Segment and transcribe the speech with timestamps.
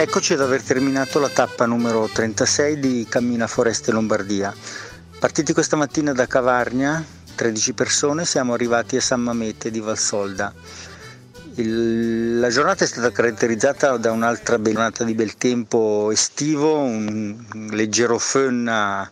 [0.00, 4.50] Eccoci ad aver terminato la tappa numero 36 di Cammina Foreste Lombardia.
[5.18, 7.04] Partiti questa mattina da Cavarnia,
[7.34, 10.54] 13 persone, siamo arrivati a San Mamete di Valsolda.
[11.56, 18.18] Il, la giornata è stata caratterizzata da un'altra giornata di bel tempo estivo, un leggero
[18.18, 19.10] fön ha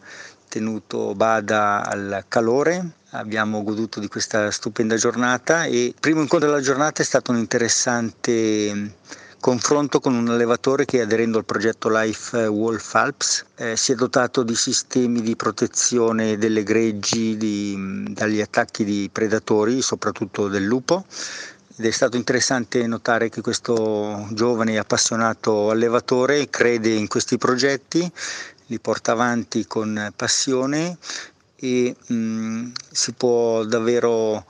[0.48, 2.92] tenuto bada al calore.
[3.10, 7.36] Abbiamo goduto di questa stupenda giornata e il primo incontro della giornata è stato un
[7.36, 8.94] interessante
[9.40, 14.42] confronto con un allevatore che aderendo al progetto Life Wolf Alps eh, si è dotato
[14.42, 21.04] di sistemi di protezione delle greggi di, dagli attacchi di predatori, soprattutto del lupo.
[21.76, 28.10] Ed è stato interessante notare che questo giovane appassionato allevatore crede in questi progetti,
[28.66, 30.98] li porta avanti con passione
[31.54, 34.44] e mh, si può davvero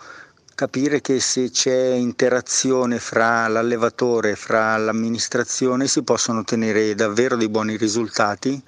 [0.58, 7.48] capire che se c'è interazione fra l'allevatore e fra l'amministrazione si possono ottenere davvero dei
[7.48, 8.60] buoni risultati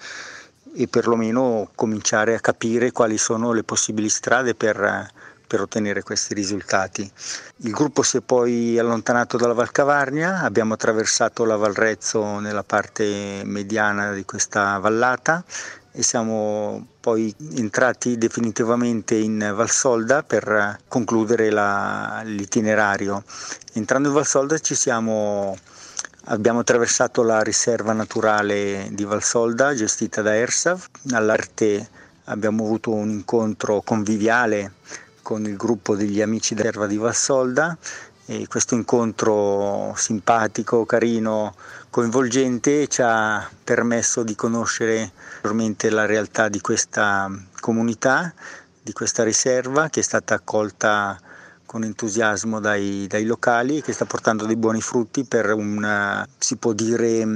[0.72, 5.10] e perlomeno cominciare a capire quali sono le possibili strade per,
[5.44, 7.10] per ottenere questi risultati.
[7.62, 12.62] Il gruppo si è poi allontanato dalla Val Cavarnia, abbiamo attraversato la Val Rezzo nella
[12.62, 15.42] parte mediana di questa vallata
[15.92, 23.24] e siamo poi entrati definitivamente in Valsolda per concludere la, l'itinerario.
[23.72, 25.56] Entrando in Valsolda siamo,
[26.26, 30.86] abbiamo attraversato la riserva naturale di Valsolda gestita da ERSAV.
[31.12, 31.88] All'arte
[32.24, 34.74] abbiamo avuto un incontro conviviale
[35.22, 37.76] con il gruppo degli amici della riserva di Valsolda
[38.30, 41.52] e questo incontro simpatico, carino,
[41.90, 45.10] coinvolgente ci ha permesso di conoscere
[45.42, 48.32] maggiormente la realtà di questa comunità,
[48.80, 51.18] di questa riserva che è stata accolta
[51.66, 56.54] con entusiasmo dai, dai locali e che sta portando dei buoni frutti per un, si
[56.54, 57.26] può dire,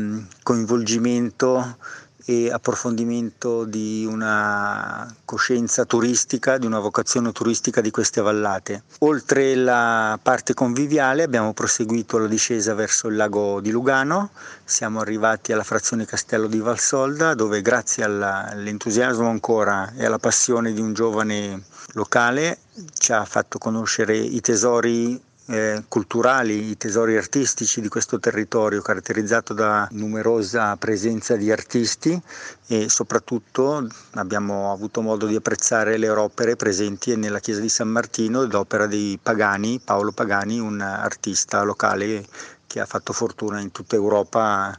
[0.45, 1.77] coinvolgimento
[2.25, 8.85] e approfondimento di una coscienza turistica, di una vocazione turistica di queste vallate.
[9.01, 14.31] Oltre la parte conviviale abbiamo proseguito la discesa verso il lago di Lugano,
[14.65, 20.81] siamo arrivati alla frazione Castello di Valsolda dove grazie all'entusiasmo ancora e alla passione di
[20.81, 21.63] un giovane
[21.93, 22.59] locale
[22.99, 29.53] ci ha fatto conoscere i tesori eh, culturali, i tesori artistici di questo territorio caratterizzato
[29.53, 32.19] da numerosa presenza di artisti
[32.67, 38.47] e soprattutto abbiamo avuto modo di apprezzare le opere presenti nella chiesa di San Martino
[38.47, 42.25] d'opera di Pagani, Paolo Pagani, un artista locale
[42.67, 44.77] che ha fatto fortuna in tutta Europa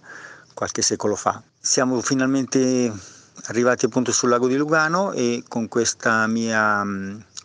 [0.54, 1.42] qualche secolo fa.
[1.60, 2.92] Siamo finalmente
[3.48, 6.84] arrivati appunto sul lago di Lugano e con questa mia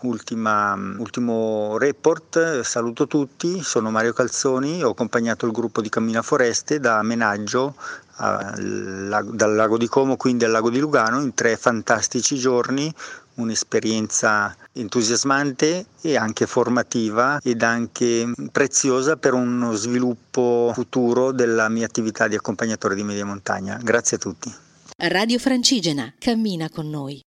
[0.02, 7.02] Ultimo report, saluto tutti, sono Mario Calzoni, ho accompagnato il gruppo di Cammina Foreste da
[7.02, 7.74] Menaggio
[8.16, 12.92] al, dal lago di Como, quindi al lago di Lugano, in tre fantastici giorni,
[13.34, 22.28] un'esperienza entusiasmante e anche formativa ed anche preziosa per uno sviluppo futuro della mia attività
[22.28, 23.78] di accompagnatore di media montagna.
[23.82, 24.54] Grazie a tutti.
[24.96, 27.20] Radio Francigena, cammina con noi.